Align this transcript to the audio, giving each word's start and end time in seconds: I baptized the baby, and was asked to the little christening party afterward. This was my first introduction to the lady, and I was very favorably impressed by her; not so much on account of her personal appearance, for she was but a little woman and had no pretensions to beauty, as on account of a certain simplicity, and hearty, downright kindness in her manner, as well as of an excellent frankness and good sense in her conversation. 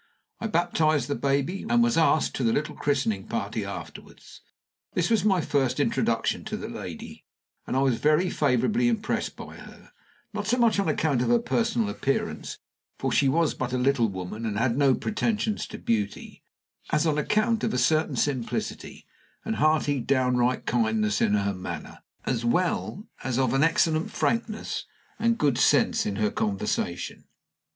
I 0.39 0.47
baptized 0.47 1.07
the 1.09 1.13
baby, 1.13 1.63
and 1.69 1.83
was 1.83 1.95
asked 1.95 2.33
to 2.37 2.43
the 2.43 2.51
little 2.51 2.73
christening 2.75 3.27
party 3.27 3.63
afterward. 3.63 4.19
This 4.95 5.11
was 5.11 5.23
my 5.23 5.41
first 5.41 5.79
introduction 5.79 6.43
to 6.45 6.57
the 6.57 6.67
lady, 6.69 7.23
and 7.67 7.75
I 7.77 7.83
was 7.83 7.99
very 7.99 8.27
favorably 8.31 8.87
impressed 8.87 9.35
by 9.35 9.57
her; 9.57 9.91
not 10.33 10.47
so 10.47 10.57
much 10.57 10.79
on 10.79 10.89
account 10.89 11.21
of 11.21 11.27
her 11.27 11.37
personal 11.37 11.87
appearance, 11.87 12.57
for 12.97 13.11
she 13.11 13.29
was 13.29 13.53
but 13.53 13.73
a 13.73 13.77
little 13.77 14.07
woman 14.09 14.43
and 14.43 14.57
had 14.57 14.75
no 14.75 14.95
pretensions 14.95 15.67
to 15.67 15.77
beauty, 15.77 16.41
as 16.89 17.05
on 17.05 17.19
account 17.19 17.63
of 17.63 17.71
a 17.71 17.77
certain 17.77 18.15
simplicity, 18.15 19.05
and 19.45 19.57
hearty, 19.57 19.99
downright 19.99 20.65
kindness 20.65 21.21
in 21.21 21.35
her 21.35 21.53
manner, 21.53 21.99
as 22.25 22.43
well 22.43 23.07
as 23.23 23.37
of 23.37 23.53
an 23.53 23.61
excellent 23.61 24.09
frankness 24.09 24.87
and 25.19 25.37
good 25.37 25.59
sense 25.59 26.07
in 26.07 26.15
her 26.15 26.31
conversation. 26.31 27.25